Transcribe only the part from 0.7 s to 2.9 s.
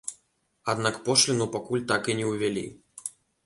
Аднак пошліну пакуль так і не ўвялі.